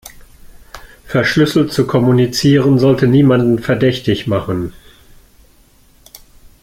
[1.05, 4.73] Verschlüsselt zu kommunizieren sollte niemanden verdächtig machen.